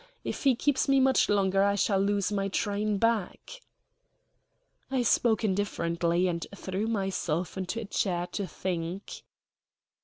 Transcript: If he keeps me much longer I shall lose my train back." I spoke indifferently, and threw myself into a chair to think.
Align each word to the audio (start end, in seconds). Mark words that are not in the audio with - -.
If 0.23 0.45
he 0.45 0.55
keeps 0.55 0.89
me 0.89 0.99
much 0.99 1.29
longer 1.29 1.61
I 1.61 1.75
shall 1.75 1.99
lose 1.99 2.31
my 2.31 2.47
train 2.47 2.97
back." 2.97 3.61
I 4.89 5.03
spoke 5.03 5.43
indifferently, 5.43 6.27
and 6.27 6.43
threw 6.55 6.87
myself 6.87 7.55
into 7.55 7.79
a 7.81 7.85
chair 7.85 8.25
to 8.31 8.47
think. 8.47 9.21